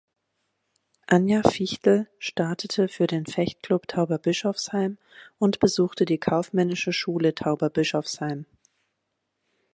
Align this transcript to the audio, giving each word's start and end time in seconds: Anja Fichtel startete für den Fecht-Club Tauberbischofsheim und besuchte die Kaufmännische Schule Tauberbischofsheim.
Anja 1.05 1.43
Fichtel 1.47 2.09
startete 2.17 2.87
für 2.87 3.05
den 3.05 3.27
Fecht-Club 3.27 3.87
Tauberbischofsheim 3.87 4.97
und 5.37 5.59
besuchte 5.59 6.05
die 6.05 6.17
Kaufmännische 6.17 6.91
Schule 6.91 7.35
Tauberbischofsheim. 7.35 8.47